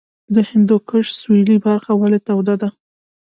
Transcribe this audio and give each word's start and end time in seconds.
د 0.33 0.35
هندوکش 0.49 1.05
سویلي 1.19 1.57
برخه 1.65 1.91
ولې 1.95 2.19
توده 2.27 2.55
ده؟ 2.61 2.69